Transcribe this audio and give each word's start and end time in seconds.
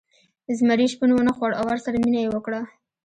زمري 0.57 0.87
شپون 0.93 1.09
ونه 1.13 1.31
خوړ 1.37 1.51
او 1.59 1.63
ورسره 1.69 1.97
مینه 2.03 2.19
یې 2.23 2.29
وکړه. 2.31 2.61